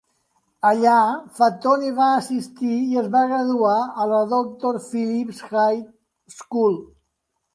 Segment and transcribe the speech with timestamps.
[0.67, 0.93] Allà,
[1.39, 5.85] Fatone va assistir i es va graduar a la Doctor Phillips High
[6.37, 6.81] School.